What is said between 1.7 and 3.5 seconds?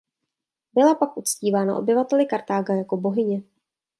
obyvateli Kartága jako bohyně.